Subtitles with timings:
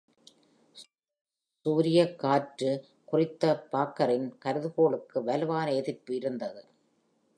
[1.65, 2.71] சூரியக் காற்று
[3.05, 6.63] குறித்த பார்க்கரின் கருதுகோளுக்கு வலுவான எதிர்ப்பு இருந்தது.